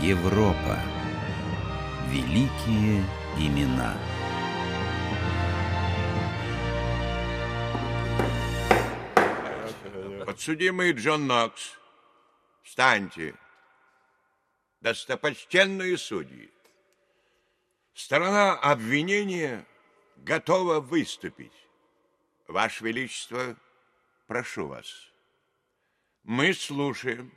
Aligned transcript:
Европа. 0.00 0.78
Великие 2.06 3.04
имена. 3.36 3.98
Подсудимый 10.24 10.92
Джон 10.92 11.26
Нокс, 11.26 11.76
встаньте. 12.62 13.34
Достопочтенные 14.80 15.98
судьи, 15.98 16.48
сторона 17.92 18.52
обвинения 18.52 19.66
готова 20.18 20.78
выступить. 20.78 21.66
Ваше 22.46 22.84
Величество, 22.84 23.56
прошу 24.28 24.68
вас. 24.68 25.10
Мы 26.22 26.54
слушаем. 26.54 27.32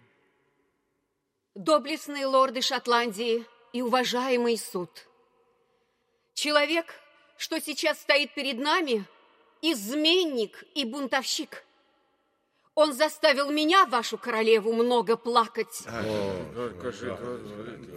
Доблестные 1.56 2.26
лорды 2.26 2.62
Шотландии 2.62 3.46
и 3.74 3.82
уважаемый 3.82 4.58
суд. 4.58 4.90
Человек, 6.34 6.86
что 7.38 7.60
сейчас 7.60 8.00
стоит 8.00 8.34
перед 8.34 8.58
нами, 8.58 9.06
изменник 9.62 10.64
и 10.76 10.86
бунтовщик. 10.86 11.66
Он 12.74 12.94
заставил 12.94 13.52
меня, 13.52 13.86
вашу 13.86 14.18
королеву, 14.18 14.72
много 14.72 15.18
плакать. 15.18 15.84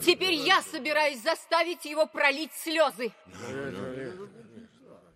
Теперь 0.04 0.34
я 0.34 0.60
собираюсь 0.60 1.22
заставить 1.22 1.84
его 1.84 2.06
пролить 2.06 2.52
слезы. 2.54 3.12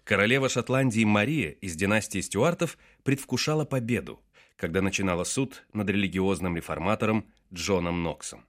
Королева 0.05 0.48
Шотландии 0.48 1.02
Мария 1.02 1.50
из 1.50 1.75
династии 1.75 2.20
Стюартов 2.20 2.78
предвкушала 3.02 3.64
победу, 3.64 4.23
когда 4.55 4.80
начинала 4.80 5.25
суд 5.25 5.64
над 5.73 5.91
религиозным 5.91 6.56
реформатором 6.56 7.28
Джоном 7.52 8.02
Ноксом. 8.02 8.45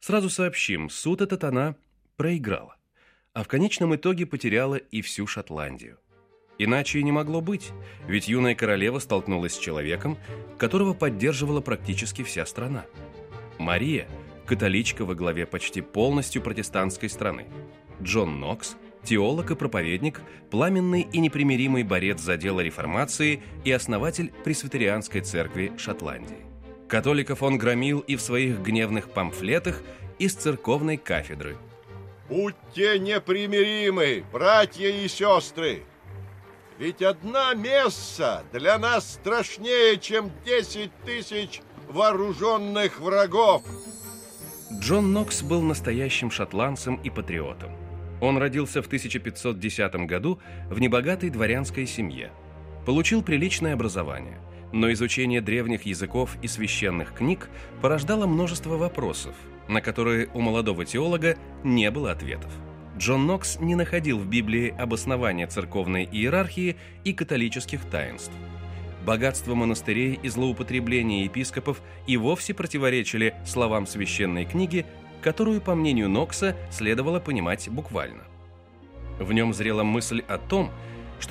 Сразу 0.00 0.30
сообщим, 0.30 0.88
суд 0.88 1.20
этот 1.20 1.42
она 1.44 1.74
проиграла, 2.16 2.76
а 3.32 3.42
в 3.42 3.48
конечном 3.48 3.96
итоге 3.96 4.26
потеряла 4.26 4.76
и 4.76 5.02
всю 5.02 5.26
Шотландию. 5.26 5.98
Иначе 6.58 7.00
и 7.00 7.02
не 7.02 7.12
могло 7.12 7.40
быть, 7.40 7.72
ведь 8.06 8.28
юная 8.28 8.54
королева 8.54 8.98
столкнулась 8.98 9.54
с 9.54 9.58
человеком, 9.58 10.16
которого 10.58 10.94
поддерживала 10.94 11.60
практически 11.60 12.22
вся 12.22 12.46
страна. 12.46 12.86
Мария– 13.58 14.08
католичка 14.46 15.04
во 15.04 15.14
главе 15.14 15.44
почти 15.44 15.82
полностью 15.82 16.40
протестантской 16.40 17.10
страны. 17.10 17.46
Джон 18.00 18.40
Нокс– 18.40 18.76
теолог 19.04 19.50
и 19.50 19.54
проповедник, 19.54 20.22
пламенный 20.50 21.06
и 21.12 21.18
непримиримый 21.18 21.82
борец 21.82 22.20
за 22.20 22.36
дело 22.36 22.60
реформации 22.60 23.42
и 23.64 23.72
основатель 23.72 24.32
пресвитерианской 24.44 25.20
церкви 25.20 25.72
Шотландии. 25.76 26.55
Католиков 26.88 27.42
он 27.42 27.58
громил 27.58 28.00
и 28.00 28.16
в 28.16 28.20
своих 28.20 28.60
гневных 28.60 29.10
памфлетах 29.10 29.82
из 30.18 30.34
церковной 30.34 30.96
кафедры. 30.96 31.56
«Будьте 32.28 32.98
непримиримы, 32.98 34.24
братья 34.32 34.88
и 34.88 35.08
сестры!» 35.08 35.82
Ведь 36.78 37.00
одна 37.00 37.54
месса 37.54 38.44
для 38.52 38.78
нас 38.78 39.14
страшнее, 39.14 39.98
чем 39.98 40.30
10 40.44 40.90
тысяч 41.04 41.62
вооруженных 41.88 43.00
врагов. 43.00 43.62
Джон 44.80 45.12
Нокс 45.12 45.42
был 45.42 45.62
настоящим 45.62 46.30
шотландцем 46.30 46.96
и 46.96 47.08
патриотом. 47.08 47.70
Он 48.20 48.36
родился 48.36 48.82
в 48.82 48.86
1510 48.86 49.94
году 50.06 50.38
в 50.68 50.78
небогатой 50.80 51.30
дворянской 51.30 51.86
семье. 51.86 52.30
Получил 52.84 53.22
приличное 53.22 53.72
образование, 53.72 54.38
но 54.76 54.92
изучение 54.92 55.40
древних 55.40 55.86
языков 55.86 56.36
и 56.42 56.48
священных 56.48 57.14
книг 57.14 57.48
порождало 57.80 58.26
множество 58.26 58.76
вопросов, 58.76 59.34
на 59.68 59.80
которые 59.80 60.28
у 60.34 60.40
молодого 60.40 60.84
теолога 60.84 61.38
не 61.64 61.90
было 61.90 62.12
ответов. 62.12 62.52
Джон 62.98 63.26
Нокс 63.26 63.58
не 63.58 63.74
находил 63.74 64.18
в 64.18 64.26
Библии 64.26 64.74
обоснования 64.78 65.46
церковной 65.46 66.04
иерархии 66.04 66.76
и 67.04 67.14
католических 67.14 67.84
таинств. 67.86 68.32
Богатство 69.06 69.54
монастырей 69.54 70.20
и 70.22 70.28
злоупотребление 70.28 71.24
епископов 71.24 71.80
и 72.06 72.18
вовсе 72.18 72.52
противоречили 72.52 73.34
словам 73.46 73.86
священной 73.86 74.44
книги, 74.44 74.84
которую, 75.22 75.62
по 75.62 75.74
мнению 75.74 76.10
Нокса, 76.10 76.54
следовало 76.70 77.18
понимать 77.18 77.66
буквально. 77.70 78.24
В 79.18 79.32
нем 79.32 79.54
зрела 79.54 79.84
мысль 79.84 80.22
о 80.28 80.36
том, 80.36 80.66
что 80.66 80.76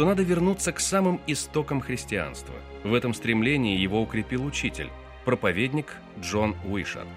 надо 0.06 0.23
вернуться 0.23 0.72
к 0.72 0.79
самым 0.79 1.22
истокам 1.28 1.81
христианства. 1.81 2.56
В 2.84 2.94
этом 2.94 3.13
стремлении 3.13 3.78
его 3.78 4.01
укрепил 4.01 4.46
учитель, 4.46 4.90
проповедник 5.25 5.94
Джон 6.22 6.56
Уишард. 6.66 7.07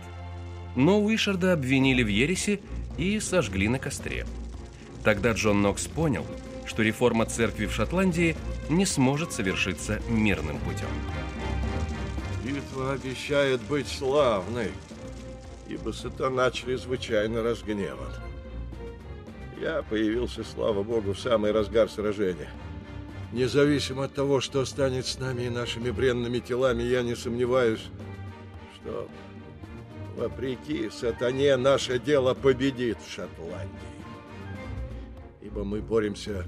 Но 0.77 1.01
Уишарда 1.01 1.53
обвинили 1.53 2.03
в 2.03 2.09
ереси 2.09 2.61
и 2.97 3.21
сожгли 3.21 3.69
на 3.69 3.79
костре. 3.79 4.27
Тогда 5.05 5.33
Джон 5.33 5.63
Нокс 5.63 5.87
понял, 5.87 6.27
что 6.67 6.83
реформа 6.83 7.25
церкви 7.27 7.67
в 7.67 7.73
Шотландии 7.73 8.37
не 8.69 8.85
сможет 8.85 9.33
совершиться 9.33 10.01
мирным 10.09 10.59
путем. 10.59 10.89
Битва 12.45 12.93
обещает 12.93 13.61
быть 13.63 13.89
славной, 13.89 14.71
ибо 15.69 15.93
сатана 15.93 16.51
чрезвычайно 16.51 17.43
разгневан. 17.43 18.13
Я 19.61 19.83
появился, 19.83 20.45
слава 20.45 20.83
богу, 20.83 21.13
в 21.13 21.19
самый 21.19 21.53
разгар 21.53 21.89
сражения. 21.89 22.51
Независимо 23.33 24.05
от 24.05 24.15
того, 24.15 24.41
что 24.41 24.65
станет 24.65 25.07
с 25.07 25.19
нами 25.19 25.43
и 25.43 25.51
нашими 25.51 25.91
бренными 25.91 26.39
телами, 26.39 26.83
я 26.83 27.03
не 27.03 27.15
сомневаюсь, 27.15 27.85
что 28.77 29.09
Вопреки 30.19 30.91
сатане 30.91 31.57
наше 31.57 32.01
дело 32.01 32.35
победит 32.35 32.99
в 33.01 33.09
Шотландии. 33.09 33.71
Ибо 35.41 35.63
мы 35.63 35.81
боремся 35.81 36.45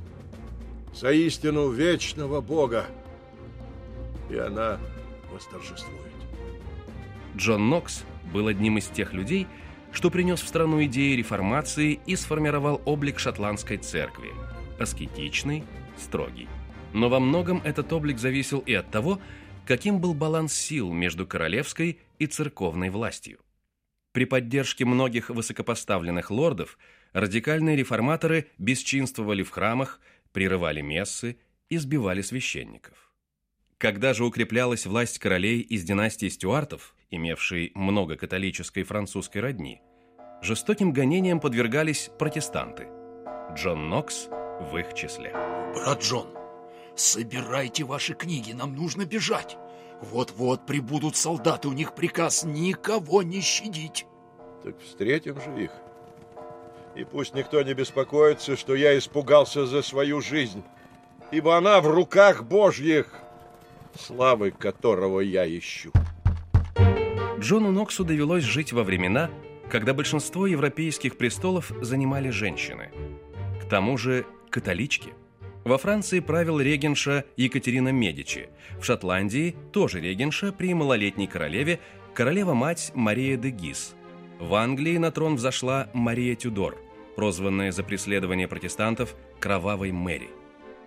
за 0.93 1.13
истину 1.13 1.71
вечного 1.71 2.41
Бога, 2.41 2.87
и 4.29 4.37
она 4.37 4.81
восторжествует. 5.33 6.01
Джон 7.37 7.69
Нокс 7.69 8.03
был 8.33 8.49
одним 8.49 8.79
из 8.79 8.89
тех 8.89 9.13
людей, 9.13 9.47
что 9.93 10.11
принес 10.11 10.41
в 10.41 10.49
страну 10.49 10.83
идеи 10.85 11.15
реформации 11.15 12.01
и 12.07 12.17
сформировал 12.17 12.81
облик 12.85 13.19
шотландской 13.19 13.77
церкви– 13.77 14.31
аскетичный, 14.79 15.65
строгий. 15.97 16.49
Но 16.93 17.09
во 17.09 17.21
многом 17.21 17.61
этот 17.65 17.93
облик 17.93 18.19
зависел 18.19 18.61
и 18.61 18.75
от 18.75 18.91
того, 18.91 19.21
каким 19.67 20.01
был 20.01 20.15
баланс 20.15 20.55
сил 20.55 20.93
между 20.93 21.27
королевской 21.27 22.01
и 22.19 22.27
церковной 22.27 22.91
властью. 22.91 23.39
При 24.13 24.25
поддержке 24.25 24.85
многих 24.85 25.31
высокопоставленных 25.31 26.31
лордов 26.31 26.79
радикальные 27.13 27.77
реформаторы 27.77 28.49
бесчинствовали 28.59 29.43
в 29.43 29.51
храмах, 29.51 30.01
прерывали 30.33 30.81
мессы, 30.81 31.37
избивали 31.69 32.23
священников. 32.23 33.13
Когда 33.79 34.13
же 34.13 34.25
укреплялась 34.25 34.87
власть 34.87 35.19
королей 35.19 35.61
из 35.61 35.85
династии 35.85 36.29
Стюартов, 36.29 36.95
имевшей 37.11 37.73
много 37.75 38.17
католической 38.17 38.83
французской 38.83 39.39
родни, 39.39 39.83
жестоким 40.43 40.93
гонениям 40.93 41.41
подвергались 41.41 42.11
протестанты. 42.19 42.89
Джон 43.55 43.89
Нокс 43.89 44.29
в 44.61 44.77
их 44.77 44.95
числе. 44.95 45.33
Брат 45.75 46.03
Джон, 46.03 46.29
собирайте 46.95 47.85
ваши 47.85 48.15
книги, 48.15 48.53
нам 48.53 48.75
нужно 48.75 49.05
бежать. 49.05 49.57
Вот-вот 50.01 50.67
прибудут 50.67 51.17
солдаты, 51.17 51.69
у 51.69 51.73
них 51.73 51.95
приказ 51.95 52.45
никого 52.45 53.23
не 53.23 53.41
щадить. 53.41 54.07
Так 54.63 54.79
встретим 54.81 55.41
же 55.41 55.65
их. 55.65 55.73
И 56.95 57.05
пусть 57.05 57.35
никто 57.35 57.63
не 57.63 57.75
беспокоится, 57.75 58.57
что 58.57 58.75
я 58.75 58.97
испугался 58.99 59.67
за 59.67 59.83
свою 59.83 60.21
жизнь, 60.21 60.63
ибо 61.31 61.57
она 61.57 61.81
в 61.81 61.87
руках 61.87 62.45
Божьих, 62.45 63.13
славы 63.99 64.51
которого 64.51 65.21
я 65.21 65.47
ищу. 65.47 65.93
Джону 67.41 67.73
Ноксу 67.73 68.05
довелось 68.05 68.45
жить 68.45 68.75
во 68.75 68.85
времена, 68.85 69.31
когда 69.71 69.95
большинство 69.95 70.47
европейских 70.47 71.17
престолов 71.17 71.73
занимали 71.81 72.29
женщины. 72.29 72.91
К 73.63 73.65
тому 73.65 73.97
же 73.97 74.27
католички. 74.51 75.15
Во 75.65 75.79
Франции 75.79 76.21
правил 76.21 76.61
регенша 76.61 77.25
Екатерина 77.39 77.93
Медичи, 77.93 78.51
в 78.79 78.85
Шотландии 78.85 79.57
тоже 79.73 80.01
регенша 80.01 80.53
при 80.53 80.75
малолетней 80.75 81.27
королеве 81.27 81.81
королева-мать 82.13 82.93
Мария 82.95 83.39
де 83.39 83.49
Гис. 83.49 83.95
В 84.39 84.55
Англии 84.55 84.99
на 84.99 85.11
трон 85.11 85.37
взошла 85.37 85.89
Мария 85.95 86.35
Тюдор, 86.35 86.77
прозванная 87.17 87.73
за 87.73 87.83
преследование 87.83 88.49
протестантов 88.49 89.15
«Кровавой 89.39 89.93
Мэри». 89.93 90.29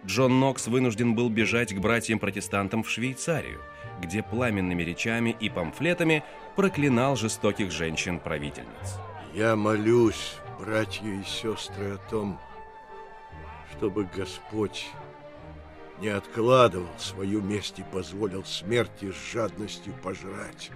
Джон 0.05 0.39
Нокс 0.39 0.67
вынужден 0.67 1.15
был 1.15 1.29
бежать 1.29 1.73
к 1.73 1.79
братьям-протестантам 1.79 2.83
в 2.83 2.89
Швейцарию, 2.89 3.59
где 4.01 4.21
пламенными 4.21 4.83
речами 4.83 5.35
и 5.39 5.49
памфлетами 5.49 6.23
проклинал 6.55 7.15
жестоких 7.15 7.71
женщин-правительниц. 7.71 8.99
Я 9.33 9.55
молюсь, 9.55 10.35
братья 10.59 11.07
и 11.07 11.23
сестры, 11.23 11.93
о 11.93 12.09
том, 12.09 12.39
чтобы 13.71 14.07
Господь 14.15 14.87
не 15.99 16.09
откладывал 16.09 16.89
свою 16.97 17.41
месть 17.41 17.79
и 17.79 17.83
позволил 17.83 18.43
смерти 18.43 19.11
с 19.11 19.31
жадностью 19.31 19.93
пожрать 20.03 20.71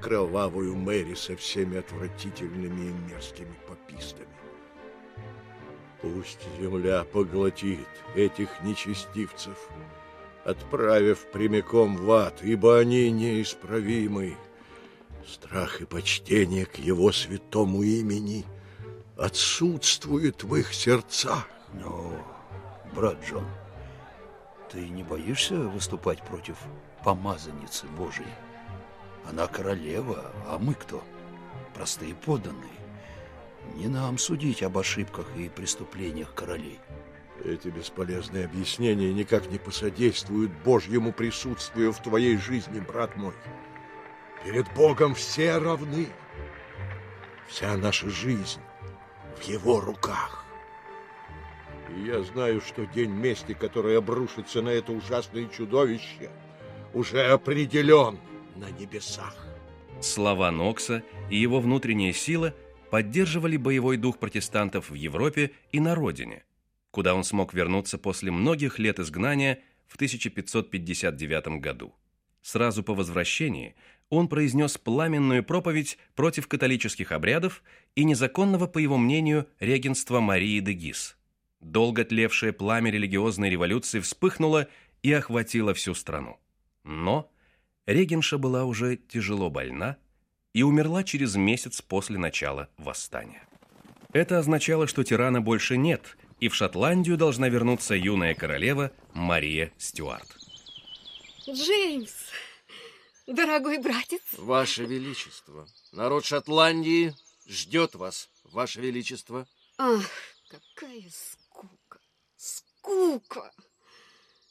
кровавую 0.00 0.76
Мэри 0.76 1.14
со 1.14 1.36
всеми 1.36 1.78
отвратительными 1.78 2.90
и 2.90 3.12
мерзкими 3.12 3.54
попистами. 3.66 4.28
Пусть 6.14 6.46
земля 6.60 7.04
поглотит 7.04 7.88
этих 8.14 8.48
нечестивцев, 8.62 9.56
отправив 10.44 11.30
прямиком 11.32 11.96
в 11.96 12.10
ад, 12.12 12.42
ибо 12.42 12.78
они 12.78 13.10
неисправимы. 13.10 14.36
Страх 15.26 15.80
и 15.80 15.84
почтение 15.84 16.64
к 16.64 16.76
его 16.76 17.10
святому 17.10 17.82
имени 17.82 18.44
отсутствует 19.16 20.44
в 20.44 20.54
их 20.54 20.72
сердцах. 20.72 21.48
Но, 21.72 22.12
брат 22.94 23.18
Джон, 23.28 23.46
ты 24.70 24.88
не 24.88 25.02
боишься 25.02 25.56
выступать 25.56 26.22
против 26.22 26.56
помазанницы 27.02 27.86
Божией? 27.98 28.28
Она 29.28 29.48
королева, 29.48 30.30
а 30.46 30.58
мы 30.58 30.74
кто? 30.74 31.02
Простые 31.74 32.14
подданные. 32.14 32.85
Не 33.74 33.88
нам 33.88 34.18
судить 34.18 34.62
об 34.62 34.78
ошибках 34.78 35.26
и 35.36 35.48
преступлениях 35.48 36.34
королей. 36.34 36.78
Эти 37.44 37.68
бесполезные 37.68 38.46
объяснения 38.46 39.12
никак 39.12 39.50
не 39.50 39.58
посодействуют 39.58 40.50
Божьему 40.64 41.12
присутствию 41.12 41.92
в 41.92 42.02
твоей 42.02 42.36
жизни, 42.38 42.80
брат 42.80 43.16
мой. 43.16 43.34
Перед 44.44 44.72
Богом 44.74 45.14
все 45.14 45.58
равны. 45.58 46.08
Вся 47.48 47.76
наша 47.76 48.08
жизнь 48.08 48.60
в 49.38 49.42
Его 49.42 49.80
руках. 49.80 50.44
И 51.94 52.06
я 52.06 52.22
знаю, 52.22 52.60
что 52.60 52.84
день 52.86 53.10
мести, 53.10 53.52
который 53.52 53.96
обрушится 53.96 54.62
на 54.62 54.70
это 54.70 54.92
ужасное 54.92 55.46
чудовище, 55.46 56.30
уже 56.94 57.26
определен 57.26 58.18
на 58.56 58.70
небесах. 58.70 59.36
Слова 60.00 60.50
Нокса 60.50 61.02
и 61.30 61.36
его 61.36 61.60
внутренняя 61.60 62.12
сила 62.12 62.54
поддерживали 62.90 63.56
боевой 63.56 63.96
дух 63.96 64.18
протестантов 64.18 64.90
в 64.90 64.94
Европе 64.94 65.52
и 65.72 65.80
на 65.80 65.94
родине, 65.94 66.44
куда 66.90 67.14
он 67.14 67.24
смог 67.24 67.54
вернуться 67.54 67.98
после 67.98 68.30
многих 68.30 68.78
лет 68.78 68.98
изгнания 68.98 69.60
в 69.86 69.96
1559 69.96 71.60
году. 71.60 71.94
Сразу 72.42 72.82
по 72.82 72.94
возвращении 72.94 73.74
он 74.08 74.28
произнес 74.28 74.78
пламенную 74.78 75.42
проповедь 75.42 75.98
против 76.14 76.46
католических 76.46 77.10
обрядов 77.10 77.62
и 77.96 78.04
незаконного, 78.04 78.66
по 78.66 78.78
его 78.78 78.98
мнению, 78.98 79.48
регенства 79.58 80.20
Марии 80.20 80.60
де 80.60 80.72
Гис. 80.72 81.16
Долго 81.60 82.04
тлевшее 82.04 82.52
пламя 82.52 82.92
религиозной 82.92 83.50
революции 83.50 83.98
вспыхнуло 83.98 84.68
и 85.02 85.12
охватило 85.12 85.74
всю 85.74 85.94
страну. 85.94 86.38
Но 86.84 87.32
регенша 87.86 88.38
была 88.38 88.64
уже 88.64 88.96
тяжело 88.96 89.50
больна 89.50 89.96
и 90.56 90.62
умерла 90.62 91.04
через 91.04 91.36
месяц 91.36 91.82
после 91.82 92.16
начала 92.16 92.70
восстания. 92.78 93.46
Это 94.14 94.38
означало, 94.38 94.86
что 94.86 95.04
тирана 95.04 95.42
больше 95.42 95.76
нет, 95.76 96.16
и 96.40 96.48
в 96.48 96.54
Шотландию 96.54 97.18
должна 97.18 97.50
вернуться 97.50 97.94
юная 97.94 98.34
королева 98.34 98.90
Мария 99.12 99.70
Стюарт. 99.76 100.34
Джеймс, 101.46 102.10
дорогой 103.26 103.76
братец. 103.76 104.22
Ваше 104.38 104.86
Величество, 104.86 105.68
народ 105.92 106.24
Шотландии 106.24 107.14
ждет 107.46 107.94
вас, 107.94 108.30
Ваше 108.44 108.80
Величество. 108.80 109.46
Ах, 109.76 110.08
какая 110.48 111.04
скука, 111.10 112.00
скука. 112.38 113.52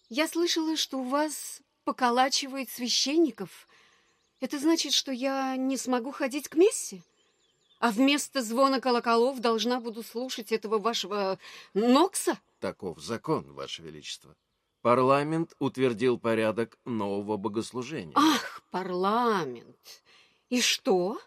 Я 0.10 0.28
слышала, 0.28 0.78
что 0.78 1.00
у 1.00 1.10
вас 1.10 1.64
поколачивает 1.84 2.70
священников. 2.70 3.68
Это 4.40 4.60
значит, 4.60 4.94
что 4.94 5.12
я 5.12 5.56
не 5.56 5.78
смогу 5.78 6.12
ходить 6.12 6.50
к 6.50 6.56
мессе? 6.56 7.02
А 7.80 7.92
вместо 7.92 8.42
звона 8.42 8.82
колоколов 8.82 9.40
должна 9.40 9.80
буду 9.80 10.04
слушать 10.04 10.52
этого 10.52 10.80
вашего 10.80 11.40
Нокса? 11.74 12.40
Таков 12.60 13.00
закон, 13.00 13.54
Ваше 13.54 13.82
Величество. 13.82 14.36
Парламент 14.82 15.56
утвердил 15.60 16.20
порядок 16.20 16.78
нового 16.86 17.38
богослужения. 17.38 18.14
Ах, 18.16 18.62
парламент! 18.72 20.04
И 20.50 20.62
что? 20.62 21.20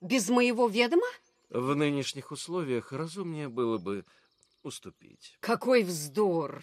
Без 0.00 0.28
моего 0.28 0.68
ведома? 0.68 1.06
В 1.48 1.74
нынешних 1.74 2.30
условиях 2.30 2.92
разумнее 2.92 3.48
было 3.48 3.78
бы 3.78 4.04
уступить. 4.62 5.36
Какой 5.40 5.82
вздор! 5.82 6.62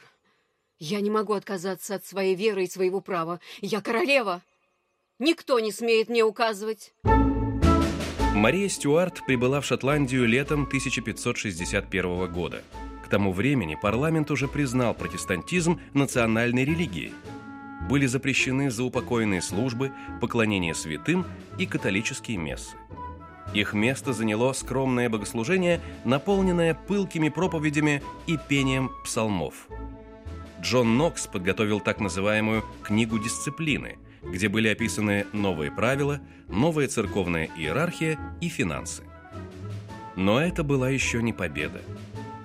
Я 0.80 1.01
не 1.01 1.10
могу 1.10 1.34
отказаться 1.34 1.95
от 1.95 2.06
своей 2.06 2.36
веры 2.36 2.66
и 2.66 2.69
своего 2.69 3.01
права. 3.01 3.39
Я 3.62 3.81
королева. 3.81 4.44
Никто 5.19 5.59
не 5.59 5.71
смеет 5.71 6.09
мне 6.09 6.23
указывать. 6.23 6.93
Мария 8.35 8.69
Стюарт 8.69 9.25
прибыла 9.25 9.61
в 9.61 9.65
Шотландию 9.65 10.27
летом 10.27 10.63
1561 10.63 12.31
года. 12.31 12.61
К 13.03 13.09
тому 13.09 13.31
времени 13.31 13.75
парламент 13.81 14.29
уже 14.29 14.47
признал 14.47 14.93
протестантизм 14.93 15.79
национальной 15.95 16.65
религией. 16.65 17.13
Были 17.89 18.05
запрещены 18.05 18.69
заупокойные 18.69 19.41
службы, 19.41 19.91
поклонение 20.21 20.75
святым 20.75 21.25
и 21.57 21.65
католические 21.65 22.37
мессы. 22.37 22.75
Их 23.55 23.73
место 23.73 24.13
заняло 24.13 24.53
скромное 24.53 25.09
богослужение, 25.09 25.81
наполненное 26.05 26.75
пылкими 26.75 27.29
проповедями 27.29 28.03
и 28.27 28.37
пением 28.37 28.91
псалмов. 29.03 29.67
Джон 30.61 30.95
Нокс 30.95 31.25
подготовил 31.25 31.79
так 31.79 31.99
называемую 31.99 32.63
«книгу 32.83 33.17
дисциплины», 33.17 33.97
где 34.23 34.49
были 34.49 34.67
описаны 34.67 35.25
новые 35.33 35.71
правила, 35.71 36.19
новая 36.47 36.87
церковная 36.87 37.49
иерархия 37.57 38.19
и 38.41 38.49
финансы. 38.49 39.03
Но 40.15 40.39
это 40.39 40.63
была 40.63 40.89
еще 40.89 41.21
не 41.21 41.33
победа. 41.33 41.81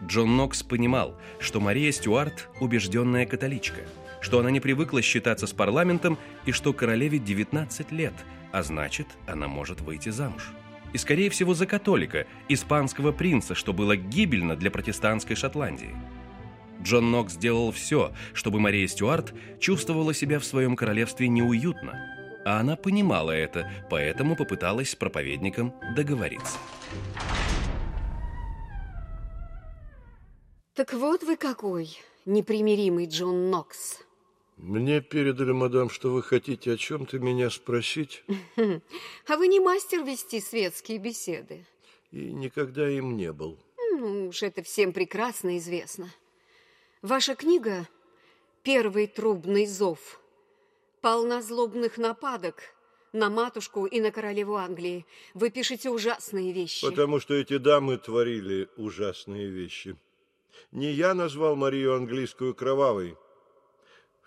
Джон 0.06 0.36
Нокс 0.36 0.62
понимал, 0.62 1.18
что 1.38 1.60
Мария 1.60 1.90
Стюарт– 1.90 2.48
убежденная 2.60 3.24
католичка, 3.24 3.80
что 4.20 4.40
она 4.40 4.50
не 4.50 4.60
привыкла 4.60 5.00
считаться 5.00 5.46
с 5.46 5.52
парламентом 5.52 6.18
и 6.44 6.52
что 6.52 6.72
королеве 6.72 7.18
19 7.18 7.92
лет, 7.92 8.12
а 8.52 8.62
значит, 8.62 9.06
она 9.26 9.48
может 9.48 9.80
выйти 9.80 10.10
замуж. 10.10 10.52
И, 10.92 10.98
скорее 10.98 11.30
всего, 11.30 11.54
за 11.54 11.66
католика, 11.66 12.26
испанского 12.48 13.12
принца, 13.12 13.54
что 13.54 13.72
было 13.72 13.96
гибельно 13.96 14.56
для 14.56 14.70
протестантской 14.70 15.36
Шотландии. 15.36 15.94
Джон 16.82 17.10
Нокс 17.10 17.34
сделал 17.34 17.72
все, 17.72 18.12
чтобы 18.34 18.60
Мария 18.60 18.86
Стюарт 18.86 19.34
чувствовала 19.60 20.12
себя 20.14 20.38
в 20.38 20.44
своем 20.44 20.76
королевстве 20.76 21.28
неуютно. 21.28 22.08
А 22.44 22.58
она 22.60 22.76
понимала 22.76 23.30
это, 23.30 23.70
поэтому 23.88 24.36
попыталась 24.36 24.90
с 24.90 24.96
проповедником 24.96 25.72
договориться. 25.94 26.58
Так 30.74 30.94
вот 30.94 31.22
вы 31.22 31.36
какой, 31.36 31.90
непримиримый 32.24 33.06
Джон 33.06 33.50
Нокс. 33.50 34.00
Мне 34.56 35.00
передали, 35.00 35.52
мадам, 35.52 35.90
что 35.90 36.12
вы 36.12 36.22
хотите 36.22 36.72
о 36.72 36.76
чем-то 36.76 37.18
меня 37.18 37.50
спросить. 37.50 38.24
А 39.26 39.36
вы 39.36 39.48
не 39.48 39.60
мастер 39.60 40.04
вести 40.04 40.40
светские 40.40 40.98
беседы? 40.98 41.64
И 42.10 42.32
никогда 42.32 42.88
им 42.88 43.16
не 43.16 43.32
был. 43.32 43.58
Ну 43.98 44.28
уж 44.28 44.42
это 44.42 44.62
всем 44.62 44.92
прекрасно 44.92 45.58
известно. 45.58 46.10
Ваша 47.02 47.34
книга 47.34 47.88
«Первый 48.62 49.08
трубный 49.08 49.66
зов» 49.66 50.20
полна 51.00 51.42
злобных 51.42 51.98
нападок 51.98 52.62
на 53.12 53.28
матушку 53.28 53.86
и 53.86 54.00
на 54.00 54.12
королеву 54.12 54.54
Англии. 54.54 55.04
Вы 55.34 55.50
пишете 55.50 55.90
ужасные 55.90 56.52
вещи. 56.52 56.86
Потому 56.86 57.18
что 57.18 57.34
эти 57.34 57.58
дамы 57.58 57.98
творили 57.98 58.68
ужасные 58.76 59.48
вещи. 59.48 59.96
Не 60.70 60.92
я 60.92 61.12
назвал 61.14 61.56
Марию 61.56 61.96
английскую 61.96 62.54
кровавой. 62.54 63.16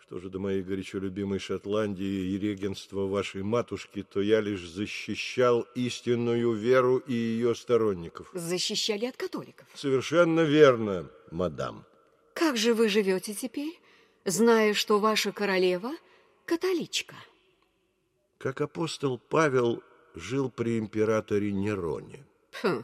Что 0.01 0.19
же 0.19 0.29
до 0.29 0.39
моей 0.39 0.61
горячо 0.61 0.99
любимой 0.99 1.39
Шотландии 1.39 2.33
и 2.33 2.37
регенства 2.37 3.07
вашей 3.07 3.43
матушки, 3.43 4.03
то 4.03 4.19
я 4.19 4.41
лишь 4.41 4.67
защищал 4.67 5.61
истинную 5.75 6.51
веру 6.51 6.97
и 6.97 7.13
ее 7.13 7.55
сторонников. 7.55 8.29
Защищали 8.33 9.05
от 9.05 9.15
католиков. 9.15 9.65
Совершенно 9.75 10.41
верно, 10.41 11.09
мадам. 11.31 11.85
Как 12.35 12.57
же 12.57 12.73
вы 12.73 12.89
живете 12.89 13.33
теперь, 13.33 13.79
зная, 14.25 14.73
что 14.73 14.99
ваша 14.99 15.31
королева 15.31 15.91
католичка? 16.45 17.15
Как 18.37 18.59
апостол 18.59 19.17
Павел 19.17 19.81
жил 20.15 20.51
при 20.51 20.77
императоре 20.77 21.53
Нероне. 21.53 22.25
Хм. 22.61 22.83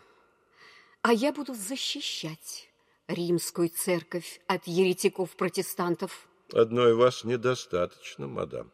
А 1.01 1.12
я 1.12 1.34
буду 1.34 1.53
защищать 1.53 2.70
римскую 3.08 3.67
церковь 3.67 4.39
от 4.48 4.67
еретиков-протестантов. 4.67 6.29
Одной 6.53 6.93
вас 6.93 7.25
недостаточно, 7.25 8.27
мадам. 8.27 8.72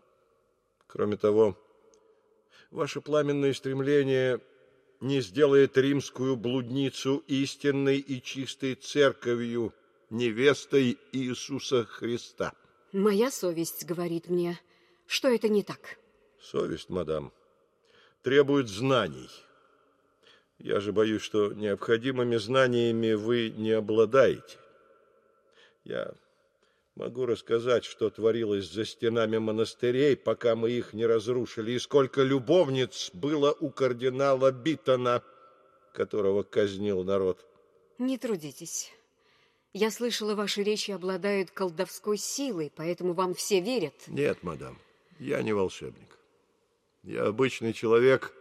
Кроме 0.86 1.18
того, 1.18 1.58
ваше 2.70 3.02
пламенное 3.02 3.54
стремление 3.54 4.42
не 5.02 5.22
сделает 5.22 5.76
римскую 5.76 6.36
блудницу 6.36 7.24
истинной 7.26 7.98
и 7.98 8.22
чистой 8.22 8.76
церковью– 8.76 9.74
невестой 10.10 10.98
Иисуса 11.12 11.86
Христа. 11.86 12.54
Моя 12.94 13.32
совесть 13.32 13.86
говорит 13.86 14.30
мне, 14.30 14.60
что 15.06 15.28
это 15.28 15.50
не 15.50 15.64
так. 15.64 15.98
Совесть, 16.42 16.90
мадам, 16.90 17.34
требует 18.22 18.70
знаний. 18.70 19.30
Я 20.60 20.80
же 20.80 20.92
боюсь, 20.92 21.22
что 21.22 21.54
необходимыми 21.54 22.38
знаниями 22.38 23.14
вы 23.14 23.50
не 23.50 23.72
обладаете. 23.72 24.58
Я 25.84 26.14
могу 26.96 27.26
рассказать, 27.26 27.86
что 27.86 28.10
творилось 28.10 28.72
за 28.72 28.86
стенами 28.86 29.38
монастырей, 29.38 30.18
пока 30.18 30.56
мы 30.56 30.72
их 30.72 30.94
не 30.94 31.06
разрушили, 31.06 31.74
и 31.74 31.80
сколько 31.80 32.24
любовниц 32.24 33.12
было 33.14 33.56
у 33.60 33.70
кардинала 33.70 34.52
Биттона, 34.52 35.24
которого 35.94 36.44
казнил 36.44 37.04
народ. 37.04 37.46
Не 38.00 38.18
трудитесь. 38.18 38.92
Я 39.74 39.92
слышала, 39.92 40.36
ваши 40.36 40.64
речи 40.64 40.92
обладают 40.92 41.52
колдовской 41.52 42.18
силой, 42.18 42.72
поэтому 42.76 43.14
вам 43.14 43.34
все 43.34 43.60
верят. 43.60 43.94
Нет, 44.08 44.44
мадам, 44.44 44.80
я 45.20 45.42
не 45.44 45.54
волшебник. 45.54 46.18
Я 47.04 47.28
обычный 47.28 47.74
человек, 47.74 48.34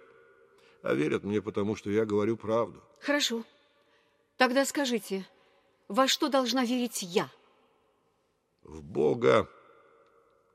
а 0.82 0.94
верят 0.94 1.24
мне 1.24 1.42
потому, 1.42 1.76
что 1.76 1.90
я 1.90 2.04
говорю 2.04 2.36
правду. 2.36 2.82
Хорошо. 3.00 3.44
Тогда 4.36 4.64
скажите, 4.64 5.26
во 5.88 6.08
что 6.08 6.28
должна 6.28 6.64
верить 6.64 7.02
я? 7.02 7.30
В 8.62 8.82
Бога, 8.82 9.48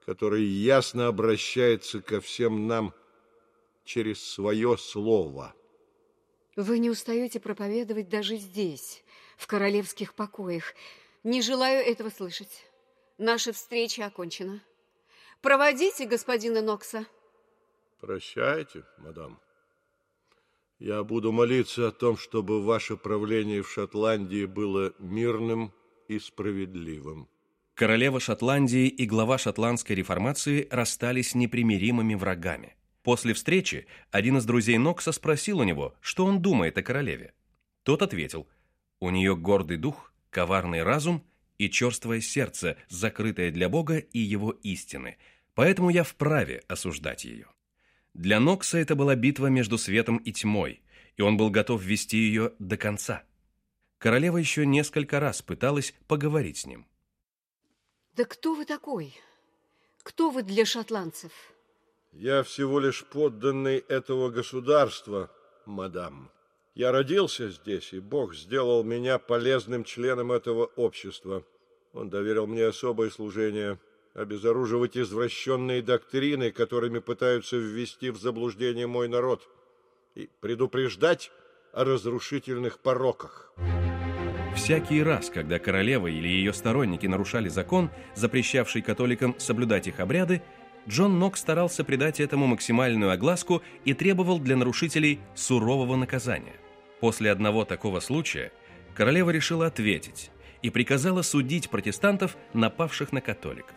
который 0.05 0.43
ясно 0.43 1.07
обращается 1.07 2.01
ко 2.01 2.19
всем 2.19 2.67
нам 2.67 2.93
через 3.85 4.23
свое 4.23 4.77
слово. 4.77 5.53
Вы 6.55 6.79
не 6.79 6.89
устаете 6.89 7.39
проповедовать 7.39 8.09
даже 8.09 8.35
здесь, 8.35 9.03
в 9.41 9.47
королевских 9.47 10.13
покоях. 10.13 10.75
Не 11.23 11.41
желаю 11.41 11.83
этого 11.83 12.09
слышать. 12.09 12.63
Наша 13.17 13.51
встреча 13.53 14.05
окончена. 14.05 14.61
Проводите 15.41 16.05
господина 16.05 16.61
Нокса. 16.61 17.05
Прощайте, 17.99 18.83
мадам. 18.99 19.39
Я 20.77 21.03
буду 21.03 21.31
молиться 21.31 21.87
о 21.87 21.91
том, 21.91 22.17
чтобы 22.17 22.63
ваше 22.63 22.97
правление 22.97 23.63
в 23.63 23.69
Шотландии 23.71 24.45
было 24.45 24.93
мирным 24.99 25.73
и 26.07 26.19
справедливым. 26.19 27.27
Королева 27.73 28.19
Шотландии 28.19 28.87
и 28.87 29.05
глава 29.07 29.39
шотландской 29.39 29.95
реформации 29.95 30.67
расстались 30.69 31.33
непримиримыми 31.33 32.13
врагами. 32.13 32.75
После 33.01 33.33
встречи 33.33 33.87
один 34.11 34.37
из 34.37 34.45
друзей 34.45 34.77
Нокса 34.77 35.11
спросил 35.11 35.59
у 35.59 35.63
него, 35.63 35.95
что 35.99 36.25
он 36.25 36.41
думает 36.43 36.77
о 36.77 36.83
королеве. 36.83 37.33
Тот 37.83 38.03
ответил, 38.03 38.47
у 39.01 39.09
нее 39.09 39.35
гордый 39.35 39.77
дух, 39.77 40.13
коварный 40.29 40.83
разум 40.83 41.25
и 41.57 41.69
черствое 41.69 42.21
сердце, 42.21 42.77
закрытое 42.87 43.51
для 43.51 43.67
Бога 43.67 43.97
и 43.97 44.19
его 44.19 44.51
истины, 44.63 45.17
поэтому 45.53 45.89
я 45.89 46.03
вправе 46.03 46.63
осуждать 46.69 47.25
ее. 47.25 47.47
Для 48.13 48.39
Нокса 48.39 48.77
это 48.77 48.95
была 48.95 49.15
битва 49.15 49.47
между 49.47 49.77
светом 49.77 50.17
и 50.17 50.31
тьмой, 50.31 50.81
и 51.17 51.21
он 51.21 51.35
был 51.35 51.49
готов 51.49 51.81
вести 51.83 52.17
ее 52.17 52.53
до 52.59 52.77
конца. 52.77 53.23
Королева 53.97 54.37
еще 54.37 54.65
несколько 54.65 55.19
раз 55.19 55.41
пыталась 55.41 55.93
поговорить 56.07 56.57
с 56.57 56.65
ним. 56.65 56.87
Да 58.15 58.25
кто 58.25 58.55
вы 58.55 58.65
такой? 58.65 59.15
Кто 60.03 60.31
вы 60.31 60.43
для 60.43 60.65
шотландцев? 60.65 61.31
Я 62.11 62.43
всего 62.43 62.79
лишь 62.79 63.05
подданный 63.05 63.77
этого 63.77 64.29
государства, 64.29 65.31
мадам. 65.65 66.31
Я 66.73 66.91
родился 66.91 67.49
здесь, 67.49 67.93
и 67.93 67.99
Бог 67.99 68.33
сделал 68.33 68.83
меня 68.83 69.19
полезным 69.19 69.83
членом 69.83 70.31
этого 70.31 70.65
общества. 70.75 71.43
Он 71.93 72.09
доверил 72.09 72.47
мне 72.47 72.65
особое 72.65 73.09
служение– 73.09 73.79
обезоруживать 74.13 74.97
извращенные 74.97 75.81
доктрины, 75.81 76.51
которыми 76.51 76.99
пытаются 76.99 77.57
ввести 77.57 78.09
в 78.09 78.17
заблуждение 78.17 78.87
мой 78.87 79.07
народ, 79.07 79.47
и 80.15 80.29
предупреждать 80.41 81.31
о 81.73 81.85
разрушительных 81.85 82.79
пороках. 82.79 83.53
Всякий 84.55 85.01
раз, 85.01 85.29
когда 85.29 85.59
королева 85.59 86.07
или 86.07 86.27
ее 86.27 86.51
сторонники 86.51 87.07
нарушали 87.07 87.47
закон, 87.47 87.89
запрещавший 88.15 88.81
католикам 88.81 89.35
соблюдать 89.39 89.87
их 89.87 90.01
обряды, 90.01 90.41
Джон 90.89 91.19
Нокс 91.19 91.39
старался 91.39 91.85
придать 91.85 92.19
этому 92.19 92.47
максимальную 92.47 93.11
огласку 93.11 93.61
и 93.85 93.93
требовал 93.93 94.39
для 94.39 94.57
нарушителей 94.57 95.19
сурового 95.35 95.95
наказания. 95.95 96.55
После 97.01 97.31
одного 97.31 97.65
такого 97.65 97.99
случая 97.99 98.51
королева 98.93 99.31
решила 99.31 99.65
ответить 99.65 100.29
и 100.61 100.69
приказала 100.69 101.23
судить 101.23 101.69
протестантов, 101.69 102.37
напавших 102.53 103.11
на 103.11 103.21
католиков. 103.21 103.75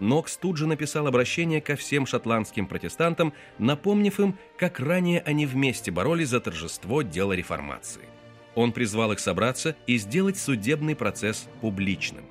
Нокс 0.00 0.36
тут 0.36 0.56
же 0.56 0.66
написал 0.66 1.06
обращение 1.06 1.60
ко 1.60 1.76
всем 1.76 2.06
шотландским 2.06 2.66
протестантам, 2.66 3.32
напомнив 3.58 4.18
им, 4.20 4.36
как 4.56 4.80
ранее 4.80 5.20
они 5.22 5.46
вместе 5.46 5.92
боролись 5.92 6.28
за 6.28 6.40
торжество 6.40 7.02
дела 7.02 7.32
реформации. 7.32 8.02
Он 8.56 8.72
призвал 8.72 9.12
их 9.12 9.20
собраться 9.20 9.76
и 9.86 9.96
сделать 9.96 10.38
судебный 10.38 10.96
процесс 10.96 11.48
публичным. 11.60 12.24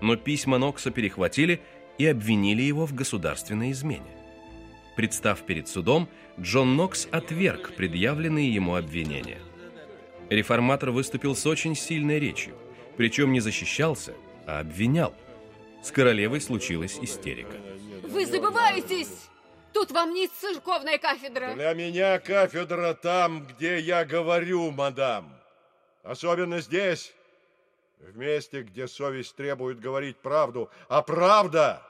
Но 0.00 0.16
письма 0.16 0.58
Нокса 0.58 0.90
перехватили 0.90 1.60
и 1.98 2.06
обвинили 2.06 2.62
его 2.62 2.86
в 2.86 2.94
государственной 2.94 3.70
измене. 3.70 4.17
Представ 4.98 5.42
перед 5.42 5.68
судом, 5.68 6.08
Джон 6.40 6.74
Нокс 6.74 7.06
отверг 7.12 7.72
предъявленные 7.76 8.52
ему 8.52 8.74
обвинения. 8.74 9.38
Реформатор 10.28 10.90
выступил 10.90 11.36
с 11.36 11.46
очень 11.46 11.76
сильной 11.76 12.18
речью, 12.18 12.56
причем 12.96 13.30
не 13.30 13.38
защищался, 13.38 14.14
а 14.44 14.58
обвинял. 14.58 15.14
С 15.84 15.92
королевой 15.92 16.40
случилась 16.40 16.98
истерика. 17.00 17.56
Вы 18.08 18.26
забываетесь! 18.26 19.28
Тут 19.72 19.92
вам 19.92 20.12
не 20.14 20.26
церковная 20.26 20.98
кафедра. 20.98 21.54
Для 21.54 21.74
меня 21.74 22.18
кафедра 22.18 22.92
там, 22.94 23.46
где 23.46 23.78
я 23.78 24.04
говорю, 24.04 24.72
мадам. 24.72 25.32
Особенно 26.02 26.60
здесь, 26.60 27.14
в 28.00 28.16
месте, 28.16 28.62
где 28.62 28.88
совесть 28.88 29.36
требует 29.36 29.78
говорить 29.78 30.16
правду. 30.16 30.68
А 30.88 31.02
правда 31.02 31.87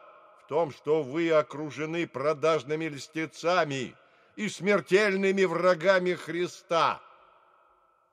том, 0.49 0.73
что 0.73 1.03
вы 1.03 1.31
окружены 1.31 2.07
продажными 2.07 2.87
льстецами 2.87 3.95
и 4.37 4.49
смертельными 4.49 5.45
врагами 5.45 6.15
Христа. 6.15 7.01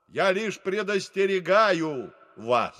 Я 0.10 0.32
лишь 0.32 0.60
предостерегаю 0.60 2.13
вас. 2.36 2.75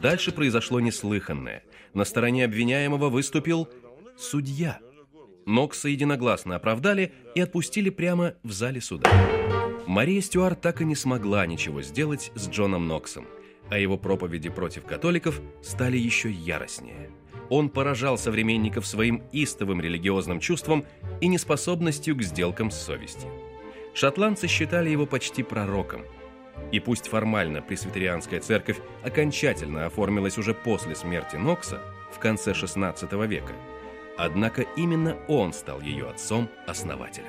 Дальше 0.00 0.32
произошло 0.32 0.80
неслыханное. 0.80 1.64
На 1.92 2.04
стороне 2.04 2.44
обвиняемого 2.44 3.08
выступил 3.10 3.68
судья. 4.16 4.78
Нокса 5.46 5.88
единогласно 5.88 6.56
оправдали 6.56 7.12
и 7.34 7.40
отпустили 7.40 7.90
прямо 7.90 8.34
в 8.42 8.52
зале 8.52 8.80
суда. 8.80 9.10
Мария 9.86 10.22
Стюарт 10.22 10.60
так 10.60 10.80
и 10.80 10.84
не 10.84 10.94
смогла 10.94 11.46
ничего 11.46 11.82
сделать 11.82 12.32
с 12.34 12.48
Джоном 12.48 12.88
Ноксом, 12.88 13.26
а 13.70 13.78
его 13.78 13.98
проповеди 13.98 14.48
против 14.48 14.84
католиков 14.84 15.40
стали 15.62 15.98
еще 15.98 16.30
яростнее. 16.30 17.10
Он 17.50 17.68
поражал 17.68 18.18
современников 18.18 18.86
своим 18.86 19.22
истовым 19.32 19.80
религиозным 19.80 20.40
чувством 20.40 20.84
и 21.20 21.28
неспособностью 21.28 22.16
к 22.16 22.22
сделкам 22.22 22.70
с 22.70 22.76
совестью. 22.76 23.30
Шотландцы 23.94 24.48
считали 24.48 24.90
его 24.90 25.06
почти 25.06 25.42
пророком. 25.42 26.02
И 26.72 26.80
пусть 26.80 27.08
формально 27.08 27.62
пресвитерианская 27.62 28.40
церковь 28.40 28.78
окончательно 29.02 29.86
оформилась 29.86 30.38
уже 30.38 30.54
после 30.54 30.94
смерти 30.94 31.36
Нокса 31.36 31.80
в 32.12 32.18
конце 32.18 32.52
XVI 32.52 33.26
века, 33.26 33.52
однако 34.16 34.62
именно 34.76 35.16
он 35.28 35.52
стал 35.52 35.80
ее 35.80 36.08
отцом-основателем. 36.08 37.26